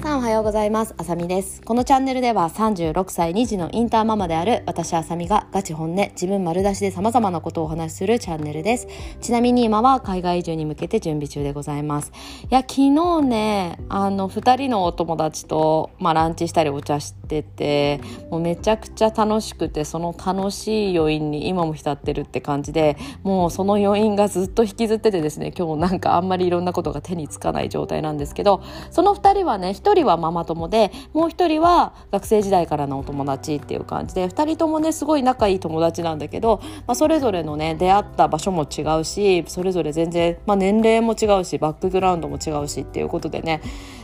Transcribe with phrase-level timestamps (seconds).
[0.00, 0.94] さんおはようございます。
[0.96, 1.60] あさみです。
[1.60, 8.88] このチャンネルでは36歳2児のインターママである私あさみがガチ本音自分丸出しで様々なことをお話しするチャンネルです。
[9.20, 12.12] ちなみに今は海外移住に向けて準備中でございます。
[12.44, 43.62] いや昨日ねあの2人のお友達とまあランチしたりお茶しててもうめちゃくちゃ楽しくてその楽しい余韻に今も浸ってるって感じでもうその余韻がずっと引きずっててですね今日なんかあんまりいろんなことが手につかない状態なんですけどその2人はね1人はママ友でもう1人は学生時代からのお友達っていう感じで2人ともねすごい仲いい友達なんだけど、まあ、それぞれのね出会った場所も違うしそれぞれ全然、まあ、年齢も違うしバックグラウンドも違うしっていうことでね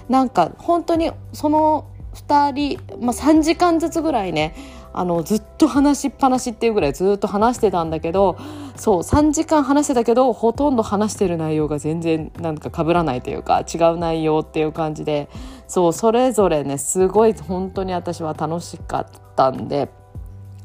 [0.09, 4.54] なんか本当にその2人、まあ、3時間ずつぐらいね
[4.96, 8.38] あのずっと話しっぱなしっていうぐらいずっと話してたんだけど
[8.77, 15.29] そう3時間話してたけどほとんど話してる内容が全然なんか被らないというか違う内容っていう感じで
[15.68, 19.06] そうそれぞれねすごい本当に私は楽しかっ
[19.37, 19.90] たんで。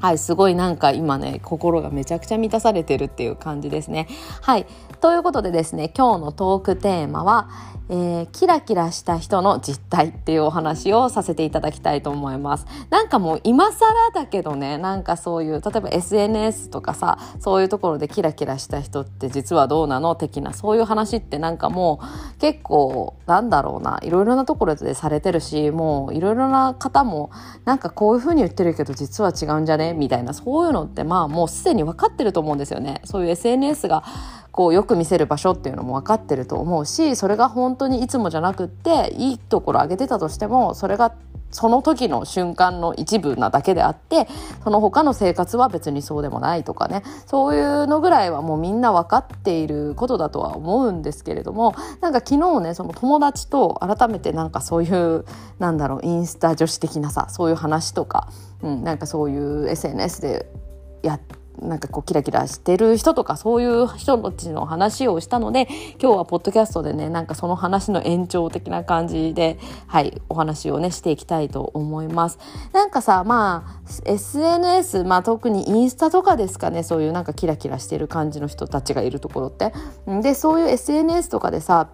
[0.01, 4.07] はい、すごいなんか今ね、心がめちゃくちゃ満たされてるっていう感じですね。
[4.41, 4.65] はい。
[4.99, 7.49] ということでですね、今日のトークテーマは、
[7.89, 12.65] えー、キラキラした人の実態っていうお話をさせていただきたいと思います。
[12.89, 27.29] なんかもう今更だけどね、なんかそういう、例えば SNS とかさ、そういうところでキラキラした人って実はどうなの的な、そういう話ってなんかもう結構、なんだろうな、いろいろなところでされてるし、もういろいろな方も、
[27.65, 33.01] なんかこういうふうに言ってるけど実は違うんじゃねみたいな、そういうのってまあもうすでに分かってると思うんですよね。
[33.03, 34.03] そういう SNS が
[34.51, 41.13] こうよく見せる場所っていうのも分かってると思うしそれが本当にいつもじゃなくっていいところ上げてたとしてもそれが
[41.51, 44.27] その時の瞬間の一部なだけであって
[44.63, 47.03] その他の生活は別にそうでもないとかね。
[47.25, 55.25] そういうのぐらいはもうみんな分かっていることだとは思うんですけれどもなんか昨日ねその友達と改めてなんかそういう
[55.59, 58.29] なんだろうインスタ女子的なさそういう話とか、
[58.61, 60.45] うん、なんかそういう SNS で
[61.03, 65.67] やってなんかこうキラキラしてる人とかそういう人たちの話をしたので
[66.01, 72.39] 今日はポッドキャストでねなんかその話の延長的な感じではいお話をねしていきたいと思います。
[72.73, 79.73] なんかさまあ SNS まあ特にインスタとかですかねそういうなんかキラキラしてる感じの人たちがいるところって。
[80.21, 81.89] でそういう SNS とかでさ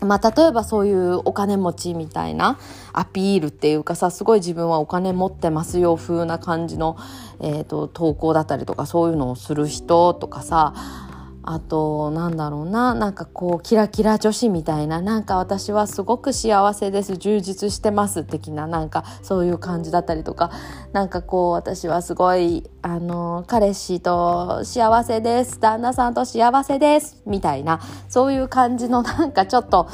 [0.00, 2.58] まあ、例えばそういうお金持ちみたいな
[2.92, 6.96] アピールっていうかさすごい自分はお金持ってますよ風な感じの、
[7.40, 10.74] えーと、投稿だったりとかそういうのをする人とかさ
[11.42, 12.94] あとなんだろうな。
[12.94, 15.00] なんかこうキラキラ女子みたいな。
[15.00, 17.16] なんか私はすごく幸せです。
[17.16, 18.66] 充実してます的な。
[18.66, 20.50] なんかそういう感じだったりとか。
[20.92, 25.58] なんかこう私はすごいあの彼氏と幸せです。
[25.60, 27.22] 旦那さんと幸せです。
[27.26, 27.80] みたいな。
[28.08, 29.88] そういう感じのなんかちょっと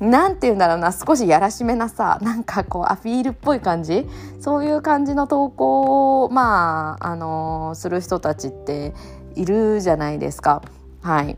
[0.00, 0.92] なんて言うんだろうな。
[0.92, 2.18] 少しやらしめなさ。
[2.22, 4.08] なんかこうアピールっぽい感じ。
[4.40, 8.94] そういう感じの投稿をまああのする人たちって
[9.34, 10.62] いるじゃないですか。
[11.04, 11.36] はい。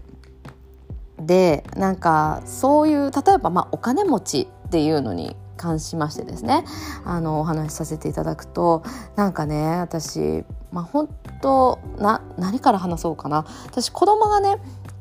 [1.18, 6.64] でなんかそういう例えばまあお金持ちっていうのに関しましてですね
[7.04, 8.84] あのお話しさせていただくと
[9.16, 11.08] なんかね私まあ本
[11.42, 13.44] 当な何から話そうかな。
[13.66, 14.58] 私子供がね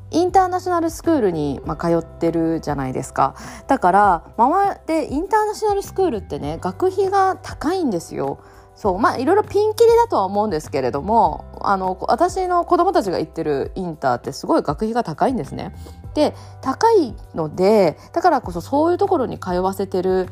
[0.10, 3.36] インターナショナルスクールに、まあ、通ってるじゃないですか。
[3.68, 8.40] だから周りでインターナショナルスクールってね学費が高いんですよ。
[8.76, 15.76] そうまあいろいろピンキリだとは思うんですけれどもあの私の子供たちが行ってるインターってすごい学費が高いんですね。
[16.14, 20.30] で高いのでだからこそそういうところに通わせてる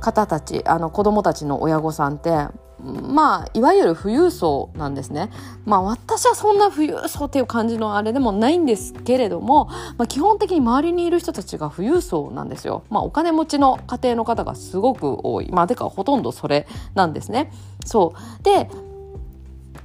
[0.00, 2.30] 方たちあの子供たちの親御さんって
[2.82, 5.30] まあいわゆる富裕層なんですね。
[5.64, 9.66] まあ私はそんな富裕層っていう感じのあれでもないんですけれども、
[9.96, 12.84] まあ、基本的に周りにいる人たちが富裕層なんですよ。
[12.90, 15.50] まあお金持ちの家庭の方がすごく多い。
[15.50, 17.50] まあてかほとんどそれなんですね。
[17.84, 18.68] そうで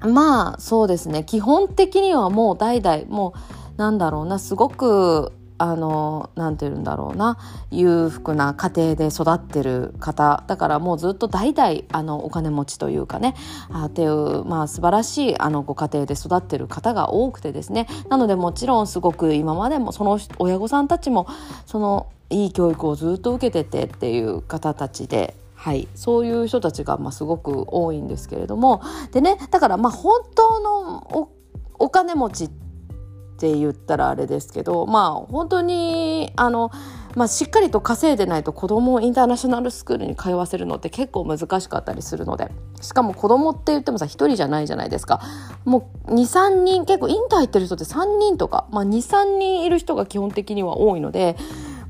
[0.07, 1.23] まあそうですね。
[1.23, 3.33] 基本的にはもう代々も
[3.77, 4.39] うなんだろうな。
[4.39, 7.37] すごくあのなんて言うんだろうな。
[7.69, 10.43] 裕福な家庭で育ってる方。
[10.47, 13.35] だからもうずっと代々あのお金持ちというかね。
[13.71, 17.87] あっていうまあ素晴らしいあのご家庭で育ってる方が多くてですね。
[18.09, 21.27] なのでもちろんすごく今までもその親御さんたちも
[21.67, 28.81] そのいい教育をずっと受けててっていう方たちではい、そういう人たちがまあすごく多いんですけれども。
[29.11, 31.29] でねだからまあ本当の
[31.77, 32.49] お金持ちっ
[33.37, 36.71] て言ったらあれですけどまあ本当にあの、
[37.15, 42.49] まあ、しっかりと稼いでないと子供をインターナショナルスクールに通わせるのって結構難しかったりするので。
[42.81, 45.21] しかも子供って言ってもさ1人じゃないじゃないですか。
[45.63, 51.37] もう23人結構インター行ってる人って3人とか、まあ、23人いる人が基本的には多いので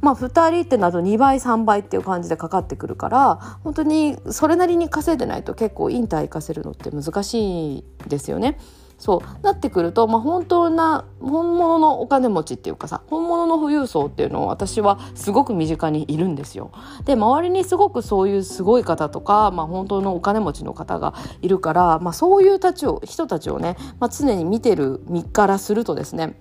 [0.01, 8.57] まあ2人ってなると2倍3倍っていう感じでかかってくるから本当にそれなりに稼いでないと結構インター行かせるのって難しいですよね。
[9.01, 16.71] そうなってくると、まあ、本当な本物のお金持ちっていうかさ本物の富裕層っていうのを私はすごく身近にいるんですよ。
[17.06, 26.39] で周りにすごくそういうすごい方とか、まあ、本当のお金持ちの方がいるから、まあ、そういうたちを人たちをね、まあ、常に見てる身からするとですね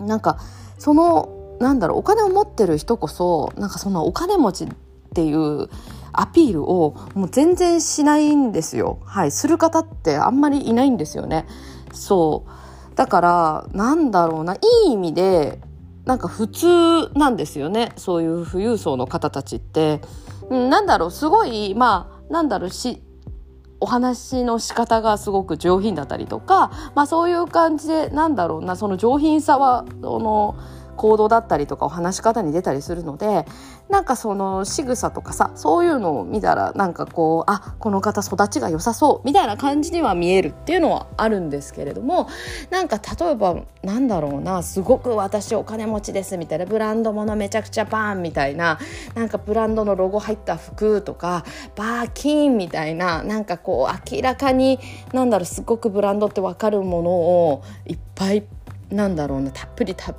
[0.00, 0.38] なんか
[0.78, 4.68] そのなんだろうお金を持ってる人こそなんかそのお金持ちっ
[5.14, 5.68] ていう
[6.12, 8.98] アピールをもう全然しないんですよ。
[9.04, 11.46] はい、する方ってあんまりいないんですよね。
[11.92, 12.44] そ
[12.92, 14.58] うだからなんだろうない
[14.88, 15.60] い意味で
[16.04, 20.00] なんか普通なんですよねそういう富裕層の方たちって。
[20.50, 23.02] なんだろうすごいまあなんだろうし
[23.80, 30.56] お話の仕方がすごく上品だったりとか、まあ、そういう感じでなんだろうなその上品さはその
[30.98, 33.46] 行動だったりとかお話し方に出たりするので
[33.88, 42.28] なんかその仕草とかさそういうのを見たらなんかこうあこの方育ちが良さそうみたいな感じには見えるっていうのはあるんですけれども
[42.70, 48.78] なんか例えばなんだろうなすごく私お金持ちですみたいなブランド物めちゃくちゃバーンみたいな
[49.14, 51.44] なんかブランドのロゴ入った服とか
[51.76, 54.80] バーキンみたいななんかこう明らかに
[55.12, 58.44] なんだろうすごくブランドって分かるものをいっぱい
[58.90, 60.14] なんだろうなたっぷりた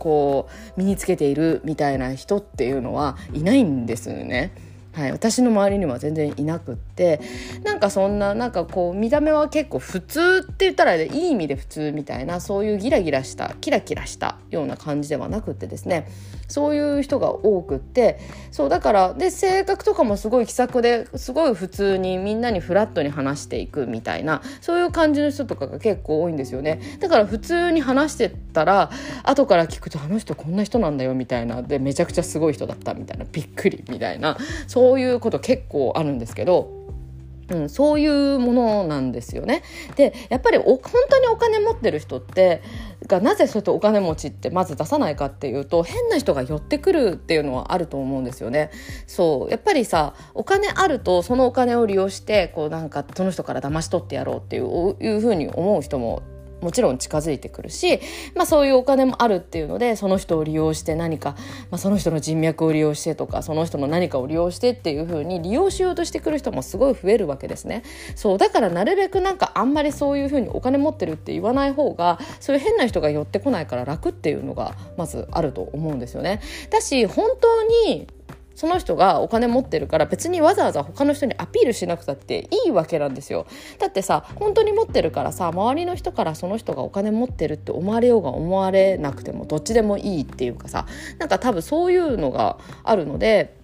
[0.00, 4.52] こう身につけているみたいな人っていうのはいないんですよね。
[4.92, 7.20] はい、私の周りには全然いなくって。
[7.62, 16.08] なんかそんななんかこう見た目は結構普通って言ったらいい意味で普通みたいなそういうギラギラしたキラキラしたような感じではなくってですね。
[16.50, 18.18] そういう人が多くって
[18.50, 26.80] そうだからで性格とかもすごい気さくですごい普通にみんなにフラットに話していくみたいなそういう感じの人とかが結構多いんですよね。
[27.00, 28.90] だから普通に話してたら
[29.22, 34.36] 後から聞くとあの人こんな人なんだよみたいなでめちゃくちゃすごい人だったみたいなびっくりみたいな
[34.66, 36.79] そういうこと結構あるんですけど
[37.50, 39.62] うん、そういうものなんですよね。
[39.96, 42.62] でやっぱりお本当にお金持ってる人って
[43.06, 48.70] がなぜそうやってお金持ちってまず出さないかっていうと変な人が寄ってくるっていうのはあると思うんですよね。
[49.06, 56.22] そうやっぱりさお金あるとそのお金を利用してこうなんかその人から騙し取ってやろうっていういうふうに思う人も
[56.60, 58.00] もちろん近づいてくるし、
[58.34, 61.36] まあ、そういうお金もあるっていうのでその人を利用して何か、
[61.70, 67.82] まあ、その人の人脈を利用してとかその人の何かを利用してっていうふうに利用しようとしてくる人もすごい増えるわけですね。
[68.14, 76.40] そうだからなるべくなんかあんまりそういうふうにお金持ってるって言わない方がそういう変な人が寄ってこないから楽っていうのがまずあると思うんですよね。
[76.70, 78.06] だし本当に
[78.60, 83.46] その人がお金持ってるから別にわざわざ他の人にアピールしなくたっていいわけなんですよ
[83.78, 90.84] だってさ本当に持ってるからさ周りの人からその人がお金持ってるって思われようが思われなくてもどっちでもいいっていうかさ
[91.18, 93.56] なんか多分そういうのがあるので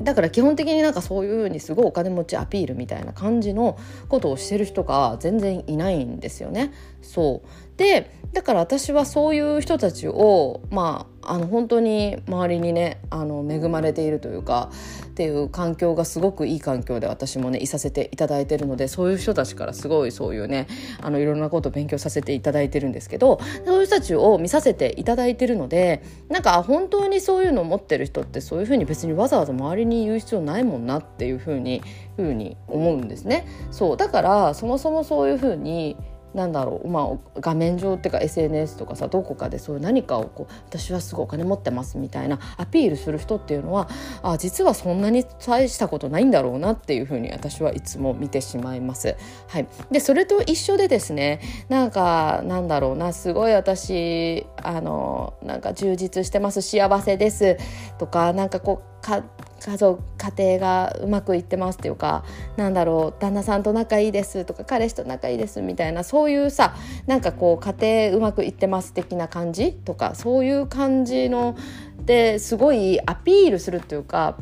[0.00, 3.78] だから基本的になんかそういうふうにすごいお金持ちアピールみたいな感じの
[4.08, 6.72] ことをしてる人が全然いないんですよね。
[7.02, 7.48] そう
[7.80, 14.70] でだから私はそういう人たちをまああの本当に周りにねあの恵まれているというか
[15.06, 20.66] っていう環境がすごくいい環境で私もねいさせていただいてるのでそういう人たちからすごいそういうね
[21.00, 31.82] あのいろんなことを勉強させていただいてるんですけどそういう人たちを見させていただいてるのでなんか本当にそういうのを持ってる人ってそういうふうに別にわざわざ周りに言う必要ないもんなっていうふうに
[32.16, 33.46] ふうに思うんですね。
[33.70, 35.96] そうだからそもそもそういうふうに
[36.34, 43.88] なんだろう、まあ、画面上っていうか SNS とかさどこかでそういう何かをこう私はすごいお金持ってますみたいなアピールする人っていうのは
[44.22, 49.16] あ実はそんなに大したことないんだろうなっていうふうに私はいつも見てしまいます。
[49.48, 57.56] はい、でそれと一緒でですねなんかなんだろうなすごい私あのなんか充実してます幸せです
[57.98, 62.24] とかなんかこう家族家庭がうまくいってますっていうか
[62.56, 66.74] なんだろう旦那さんと仲いいですとか彼氏と仲いいですみたいなそういうさ
[67.06, 71.56] なんかこう家庭うまくいってます的な感じとかそういう感じの
[72.04, 74.38] ですごいアピールするっていうか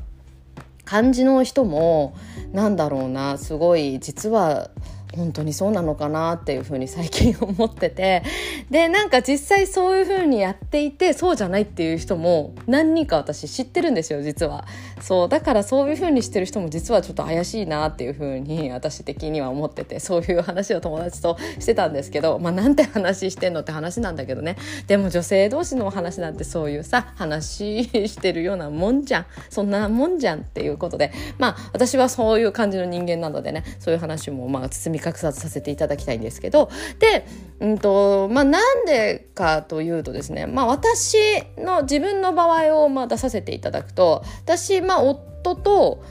[0.85, 2.17] 感じの人も
[2.53, 4.71] なんだろうなすごい実は
[5.19, 8.23] 本当にそうなのかなっていうふうに最近思ってて。
[8.71, 14.65] でなんか実際そういうふうにやっていてそうじゃないっていう人も何人か私知ってるんですよ実は。
[15.01, 24.57] そうだからそういうふうにしてる人も実はちょっと怪しいなっていうふうに私的には思ってて そういう話を友達としてたんですけどまあなんて話してんのって話なんだけどね。
[24.87, 29.27] でも女性同士の話なんてそういうさ話してるようなもんじゃん。
[29.51, 31.13] そんなもんじゃんっていうことで。
[31.39, 37.27] まあ私はそういう感じの人間なのでねそういう話もまあ包み隠さずさせていただきたいんですけどで、
[37.61, 41.17] うんとまあ、なんでかというとですね、まあ、私
[41.57, 46.03] の自分の場合をまあ出させていただくと私、まあ、夫と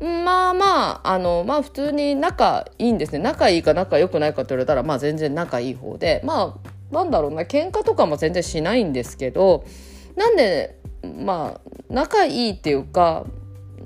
[0.00, 3.18] まあまああのまあ普通に仲いいんですね。
[3.18, 9.64] 仲いいか仲良くないかと言われたらまあ全然仲いい方でまあなんだろうな喧嘩とかも全然しないんですけど
[10.14, 13.24] なんでまあ仲いいっていうか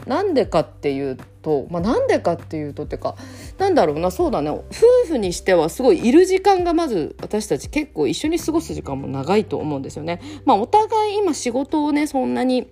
[0.06, 3.16] なんでかっていうと、まあ、なんでかっていうとっていうか
[3.58, 4.64] なんだろうなそうだね夫
[5.06, 10.20] 婦にしてはすごいいる時間がまず私たち結構一緒に過ごす時間も長いと思うんですよね。
[10.44, 12.70] まあ、お互い今仕事をねそんなに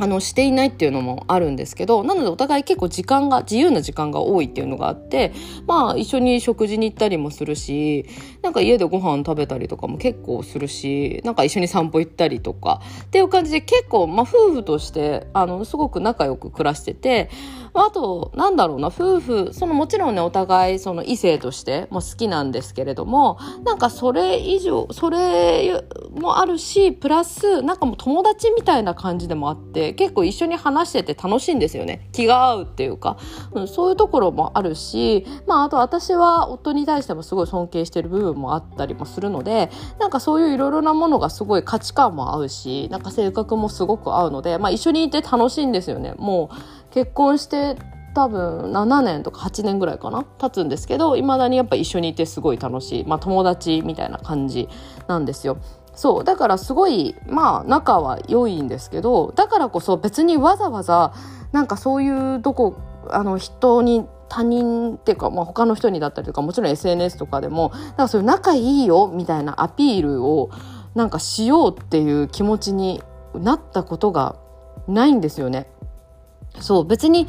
[0.00, 5.32] あのしていないっていうのもあるんですけどなのでお互い結構時間が自由な時間が多いっていうのがあって
[5.66, 8.06] まあ一緒に食事に行ったりもするし
[8.42, 17.30] なんか家でご飯食べたりとかも結構するしなんか一緒に散歩行ったりとかっていう感じで結構、まあ、夫婦としてあのすごく仲良く暮らしてて
[17.74, 25.82] あとなんだろうな夫婦そのもちろんねお互いその異性としても好きなんですけれどもなんかそれ以上それ
[26.12, 29.98] もあるしプラスなんかもう友達みたいな感じでもあって。
[29.98, 33.18] 結構一緒に話してて楽しいんですよね気が合うっていうか、
[33.52, 46.56] うん、そういうところもあるし、まあ、あと私は夫に対してもすごい尊敬してる部分もあったりもするのでなんかそういういろいろなものがすごい価値観も合うしなんか性格もすごく合うので、まあ、一緒にいて楽しいんですよねもう
[46.90, 47.76] 結婚して
[48.14, 54.68] 多分7年とか8年ぐらいかな経つんですけどいまだにやっぱ一緒にいてすごい楽しい、まあ、友達みたいな感じ
[55.06, 55.58] なんですよ。
[55.94, 61.12] そうだからすごいまあ仲は良いんですけどだからこそ別にわざわざ
[61.50, 62.76] なんかそういうどこ
[63.10, 70.50] あの人に他人っていうか、まあ、他の人にだったりとかもちろん SNS とかでもなんかそういう仲いいよみたいなアピールを
[70.94, 73.02] なんかしようっていう気持ちに
[73.34, 74.36] なったことが
[74.86, 75.68] ないんですよね。
[76.60, 77.26] そう別に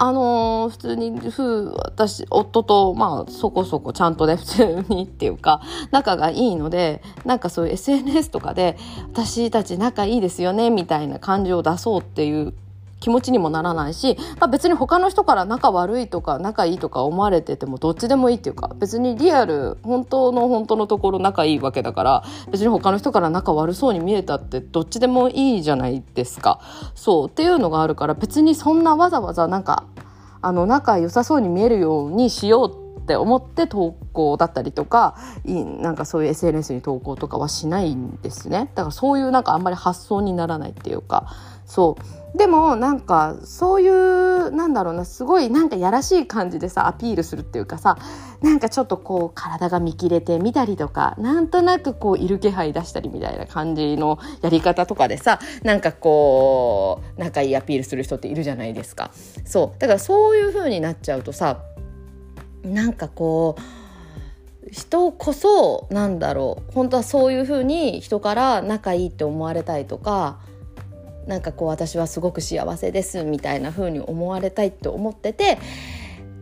[0.00, 8.76] あのー、普通に夫私夫とまあそこそこちゃんとね 普通にっていうか仲がいいのでなんかそういう SNS とかで
[9.12, 12.54] 私たち仲いいですよねみたいな感じを出そうっていう
[13.00, 26.60] 気持ちにもならないし、まあ、別に他の人から仲悪いとか仲いいとか思われててもどっちでもいいっていうか別にリアル本当の本当のところ仲いいわけだから別に他の人から仲悪そうに見えたってどっちでもいいじゃないですか。
[26.94, 29.84] そうっていうのがあるから別にそんなわざわざなんか
[30.40, 38.70] あの仲良さそうに見えるようにしようって思って投稿だったりとかなんかそういう SNS に投稿とかはしないんですね。
[38.74, 41.32] だからそういうなんかあんまり発想にならないっていうか。
[41.64, 42.17] そう。
[42.34, 47.98] でもなんかそういうなんだろうなすごいなんかやらしい感じでさアピールするっていうかさ
[48.42, 59.10] なんかちょっとこう体が見切れてみたりとかなんとなくこういる気配出したりみたいな感じのやり方とかでさなんかこう仲いいアピールする人っているじゃないですか。
[59.44, 59.80] そう。
[59.80, 61.62] だからそういう風になっちゃうとさ
[62.62, 66.72] なんかこう人こそなんだろう。
[66.72, 70.38] 本当はそういう風に人から仲いいって思われたいとか
[71.28, 75.58] なんかこう私はすごく幸せですみたいな風に思われたいって思ってて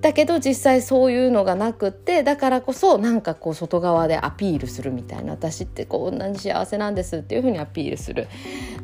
[0.07, 8.29] だけど実際そういうのがなくってだからこそなんかこう外側でアピールするみたいな私ってこんなに幸せなんですっていう風にアピールする。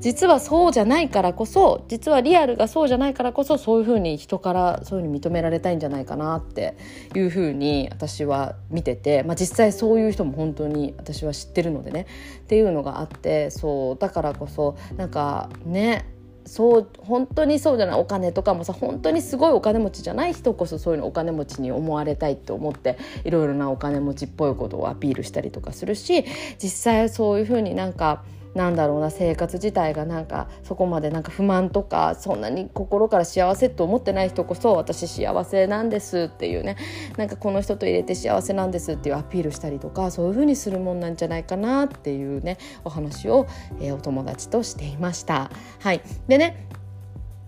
[0.00, 6.76] 実はそうじゃないからこそ実はリアルがそうじゃないからこそそういう風に人からそういう風に認められたいんじゃないかなって
[7.14, 12.08] いう風に私は見てて、まあ、実際そういう人も本当に私は知ってるのでね。
[12.42, 16.11] っていうのがあってそうだからこそなんかね
[16.44, 26.24] そう本当にそうじゃないお金とかもさ本当にすごいお金持ちじゃない人こそそういうのお金持ちに思われたいって思っていろいろなお金持ちっぽいことをアピールしたりとかするし
[26.62, 28.22] 実際そういうふうになんか
[28.54, 36.76] なんだろうな生活自体がなんかそこまでなんか不満とかそんなに心から幸せと思ってない人こそ私幸せなんですっていうね
[37.16, 43.46] なんかこの人と入れて幸せなんですっていうアピールしたりとかそういう風にするもんなんじゃないかなっていうねお話を、
[43.80, 45.50] えー、お友達としていました。
[45.80, 46.66] はい、でね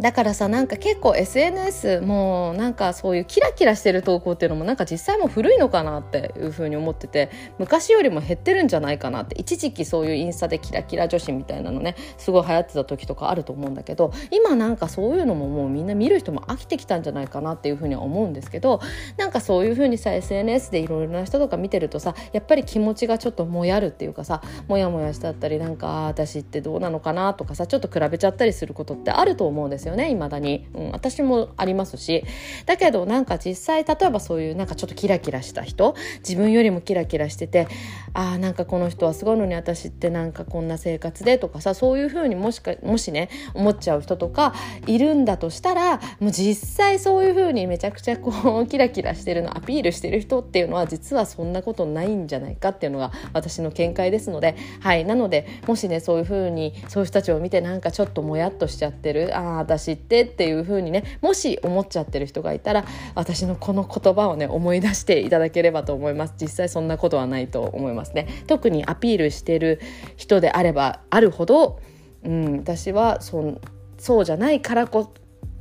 [0.00, 18.80] だからさなんか結構 SNS もなんかそういうキラキラしてる投稿っていうのもなんか実際も古いのかなっていうふうに思ってて昔よりも減ってるんじゃないかなって一時期そういうインスタでキラキラ女子みたいなのねすごい流行ってた時とかあると思うんだけど今なんかそういうのももうみんな見る人も飽きてきたんじゃないかなっていうふうには思うんですけど
[19.16, 32.24] なんかそういうふうにさ SNS でいろいろな人とか見てるとさやっぱり気持ちがちょっともやるっていうかさモヤモヤしちゃったりなんか私ってどうなのかなとかさちょっと比べちゃったりすることってあると思うんですですよね未だに、うん、私もありますし。
[32.66, 37.68] だけどなんか実際例えばそういうなんかちょっとキラキラした人自分よりもキラキラしてて
[38.14, 44.54] あーなんかこの人はすごいのに私ってなんかこんな生活でとかさそういうふうにもしかもしね思っちゃう人とか
[44.86, 54.54] いるんだとしたらもう実際そういうふうにめちゃくちゃこう キラキラしてるのアピールしてる人っていうのは実はそんなことないんじゃないかっていうのが私の見解ですので。
[54.80, 66.34] はいなのでもしねそういうふうにそういう人たちを見てなんかちょっともやっとしちゃってるああ私ってっていう風にねもし思っちゃってる人がいたら私のこの言葉をね思い出していただければと思います。
[66.40, 68.28] 実際そんなことはないと思いますね。
[68.46, 69.80] 特にアピールしてる
[70.16, 71.80] 人であればあるほど、
[72.24, 73.60] うん、私はそ
[73.98, 75.12] そうじゃないからこ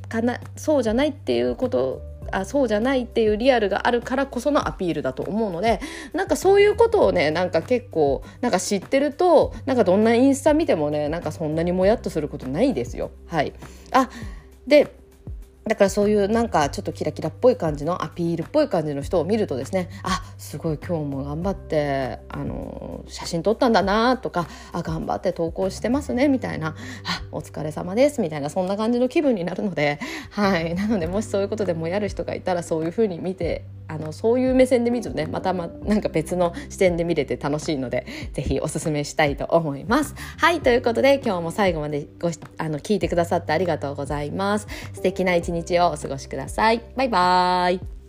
[0.09, 2.01] かなそうじゃないっていうこと
[2.35, 5.79] あそうじゃないっていうリアルがあるからこそのアピールだと思うので
[6.13, 13.11] なんかそういうことをねなんか結構なんか知ってるとなんかどんなインスタ見てもねなんかそんなにもやっとすることないですよ。
[13.27, 13.53] はい
[13.91, 14.09] あ
[14.67, 15.02] で
[15.65, 29.99] だからそういうなんかちょっとキラキラっぽい感じのアピールっぽい感じの人を見るとですねあすごい今日も頑張ってあの写真撮ったんだなとかあ頑張って投稿してますねみたいなあお疲れ様ですみたいなそんな感じの気分になるので
[30.31, 30.75] はい。
[30.75, 40.15] なのでもしそういうことでもやる人がいたらそういうふうに見てあのそういう目線で見るとねまたまなんか別の視点で見れて楽しいので是非おすすめしたいと思います。
[40.37, 44.67] はいということで今日も最後までごあの聞いてくださってありがとうございます。
[44.93, 46.81] 素敵な一日をお過ごしください。
[46.95, 48.02] バイバーイ